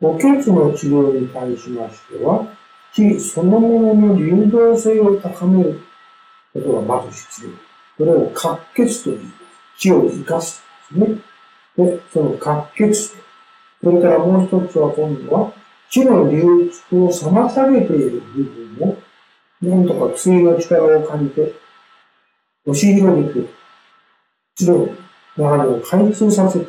[0.00, 2.46] おけつの治療に対しましては、
[2.94, 5.80] 気そのものの流動性を高める
[6.52, 7.50] ことがまず必要。
[7.96, 9.34] それを活血と言います。
[9.78, 10.62] 気を生かす
[10.92, 11.18] ですね。
[11.76, 13.14] で、その活血
[13.82, 15.52] それからもう一つは今度は、
[15.90, 18.96] 気の流通を妨げている部分を、
[19.60, 21.54] なんとか薬の力を借りて、
[22.66, 23.48] 押し広げて、
[24.56, 24.94] 血の流
[25.36, 26.66] れを開通させて、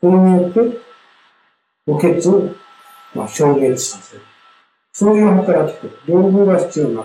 [0.00, 0.93] それによって、
[1.86, 2.50] おけつを、
[3.14, 4.22] まあ、消滅させる。
[4.92, 7.04] そういう働きと、両方が必要なんだ。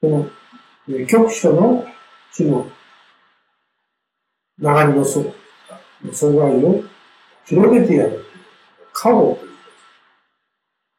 [0.00, 0.30] こ
[0.88, 1.86] の、局所の
[2.32, 2.66] 血の
[4.58, 5.32] 流れの阻
[6.36, 6.84] 害を
[7.44, 8.24] 広げてやる。
[8.92, 9.52] 過護という。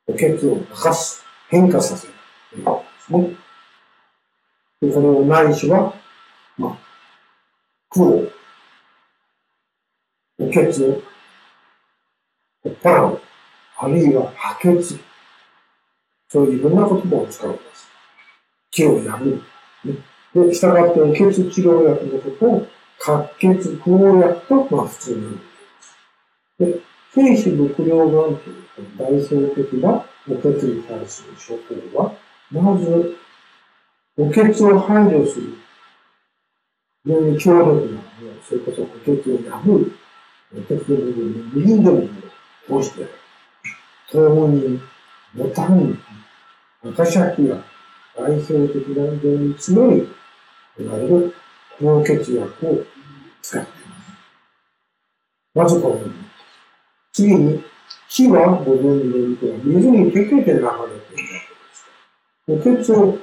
[0.08, 1.24] おけつを溶かす。
[1.50, 2.14] 変化させる。
[2.56, 2.62] で
[3.06, 3.36] すね。
[4.82, 5.94] で、この内視は、
[6.58, 6.78] まあ、
[7.90, 8.32] 苦を、
[10.40, 11.13] おけつを、
[12.84, 13.22] 取っ払う。
[13.78, 15.00] あるいは破血。
[16.30, 17.88] そういういろんな言葉を使うんです。
[18.72, 19.42] 気を破る。
[19.86, 19.98] ね、
[20.34, 22.68] で、従っておけつ治療薬のことを、
[23.00, 25.44] 活血不応薬と、まあ普通に言うんで
[25.80, 25.96] す。
[26.60, 26.82] で、
[27.14, 28.66] 軽視無量眼という
[28.98, 32.16] 代表的なおけつに対する処方は、
[32.50, 33.16] まず、
[34.18, 35.54] おけつを排除する。
[37.06, 38.02] 非常に強力な、
[38.48, 39.92] それこそおけつを破る。
[40.56, 42.23] おけつの部分に右でも通
[42.82, 43.06] して、
[44.12, 44.80] 糖に、
[45.36, 46.00] ボタン、
[46.86, 47.64] 赤尺や
[48.16, 49.98] 代表的な非常に強い、
[50.80, 51.36] いわゆる
[51.80, 52.84] 高血薬を
[53.42, 53.74] 使ってい
[55.64, 55.76] ます。
[55.76, 56.00] まずこの。
[57.12, 57.64] 次に、
[58.08, 60.70] 火はご存知のように、水に溶けて流れているわ
[62.60, 62.92] けです。
[62.92, 63.18] お血を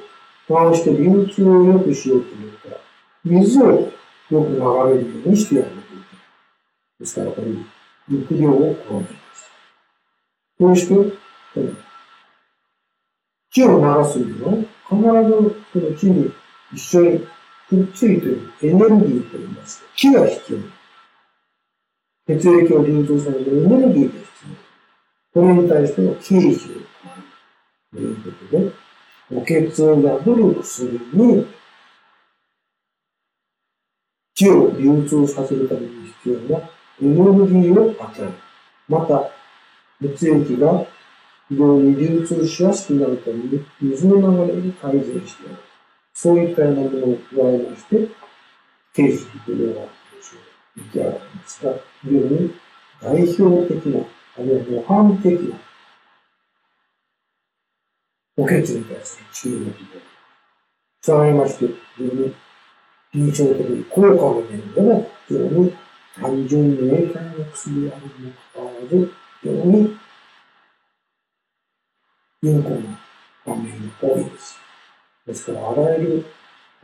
[0.49, 2.77] 回して流通を良くしようと思ったら、
[3.25, 3.93] 水をよ
[4.29, 6.05] く流れるようにしてやらなきゃいけない。
[6.99, 7.47] ですから、これ、
[8.09, 9.20] 肉量を加えま
[10.61, 10.95] こうして、
[13.51, 14.53] 木を流すには、
[14.91, 15.33] 必ず
[15.73, 16.31] この木に
[16.75, 17.27] 一緒に
[17.67, 22.37] くっついているエネルギーといいますか、木が必要。
[22.37, 24.25] 血液を流通させるエネルギーが必
[25.33, 25.43] 要。
[25.43, 26.57] これに対しての経費を
[27.93, 28.73] ということで、
[29.33, 30.63] お血を破る
[31.15, 31.47] に、
[34.35, 38.33] 気を流通させるために必要なエネルギーを与える。
[38.89, 39.40] また、
[40.01, 40.87] 血液が
[41.49, 42.89] 非常に流通しやす。
[42.89, 44.17] くなるために、水の
[44.47, 45.59] 流れを改善してやる。
[46.15, 48.09] そういったようなものを加えまして、
[48.95, 49.87] 形式というのが
[50.77, 51.65] 出来上がります。
[51.65, 52.55] が、非常に
[53.03, 54.07] 代表的な、
[54.39, 55.57] あるいは模範的な、
[58.37, 59.19] おけつに対す。
[59.19, 59.73] る治療の
[61.03, 61.67] 従いまして、
[61.97, 62.35] 非常に
[63.13, 65.75] 臨床的に効果の面でも非常に
[66.21, 69.13] 単純に明快な薬であるにもかかわらず、
[69.43, 69.97] 非常に
[72.43, 73.01] 有効な
[73.47, 74.57] 場面が多いです。
[75.27, 76.27] ですから、あらゆる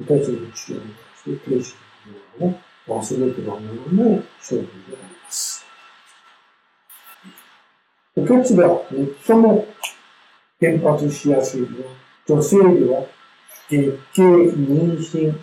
[0.00, 0.94] おけつの治療に
[1.24, 5.66] 対して、軽視の治療も忘れてはならない商品であります。
[8.16, 8.80] おけつが
[9.26, 9.66] 最も
[10.58, 11.92] 原発しやすいのは、
[12.26, 13.06] 女性では
[13.68, 15.38] 月経、妊娠、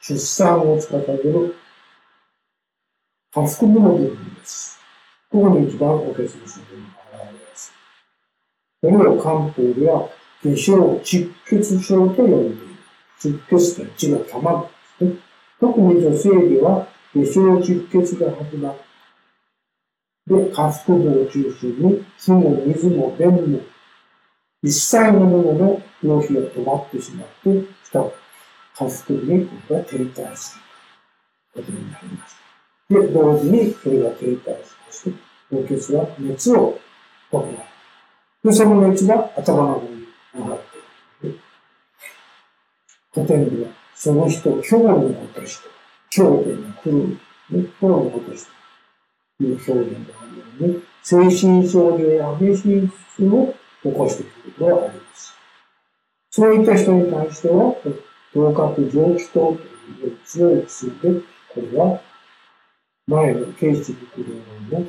[0.00, 1.56] 出産を司る
[3.32, 4.81] 下腹部の部分です。
[5.32, 6.76] ここに一番おけつの症状
[7.16, 7.72] が現れます。
[8.82, 10.10] これを漢方では、
[10.42, 12.28] 下症窒血症と呼ん。
[12.28, 12.58] でいる。
[13.18, 14.68] 窒血と血が溜ま
[15.00, 15.10] るん。
[15.10, 15.22] ですね。
[15.58, 18.74] 特に女性では、下症窒血が始ま
[20.28, 20.36] る。
[20.36, 23.60] で、下腹部を中心に、火も水も便も、
[24.62, 28.12] 一切のものの病気が止まってしまって、下
[28.74, 30.58] 腹部にこれが停滞す
[31.54, 32.36] ることになります。
[32.90, 35.21] で、同時にそれが停滞しまして、
[35.52, 36.78] 高血は熱を
[37.30, 37.46] 行う。
[38.42, 40.60] で、その熱が頭の方に上がっ
[41.20, 41.38] ている。
[43.12, 45.68] 古典では、その人、今日のことして、
[46.08, 47.18] 狂言が来る、
[47.50, 48.46] ね、心のことし
[49.36, 55.34] という表現があるように、精神症状や精神質を起こしてくることがあります。
[56.30, 57.74] そういった人に対しては、
[58.34, 61.20] 同格蒸気糖という強い薬で、
[61.54, 62.00] これは
[63.06, 64.24] 前の形質力
[64.70, 64.86] 量の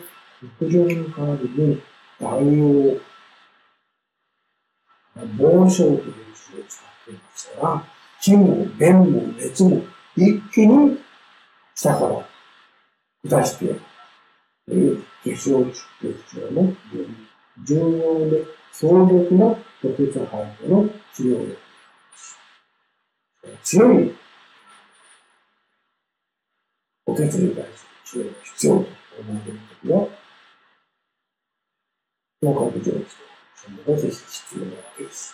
[0.59, 1.81] 陸上に代わりに、
[2.19, 2.99] 代用、
[5.37, 7.83] 猛暑という薬を使っていますから、
[8.19, 9.81] 血も便も熱も
[10.17, 10.99] 一気に
[11.75, 12.27] 下から
[13.23, 13.81] 出してやる
[14.67, 16.75] という化粧出血症の
[17.65, 21.57] 重要で強力な特血排除の治療薬で
[23.63, 23.77] す。
[23.77, 24.15] 強い
[27.05, 28.87] お血に対する治療が必要と
[29.19, 30.22] 思われるときは、
[32.43, 35.33] 合格条件というのがぜひ必要なわけです。